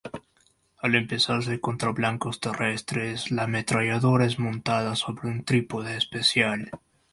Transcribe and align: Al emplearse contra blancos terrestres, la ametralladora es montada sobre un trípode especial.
Al 0.79 0.95
emplearse 0.95 1.59
contra 1.61 1.91
blancos 1.91 2.39
terrestres, 2.39 3.29
la 3.29 3.43
ametralladora 3.43 4.25
es 4.25 4.39
montada 4.39 4.95
sobre 4.95 5.27
un 5.29 5.43
trípode 5.45 5.95
especial. 5.95 6.71